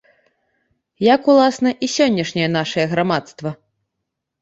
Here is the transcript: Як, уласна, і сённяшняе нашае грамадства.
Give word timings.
Як, 1.15 1.29
уласна, 1.35 1.75
і 1.87 1.91
сённяшняе 1.99 2.49
нашае 2.59 2.85
грамадства. 2.97 3.49